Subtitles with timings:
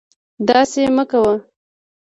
[0.47, 1.33] داسې مکوه